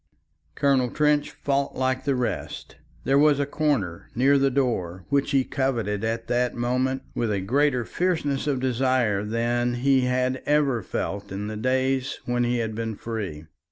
[0.55, 2.77] Colonel Trench fought like the rest.
[3.03, 7.39] There was a corner near the door which he coveted at that moment with a
[7.39, 12.73] greater fierceness of desire than he had ever felt in the days when he had
[12.73, 13.45] been free.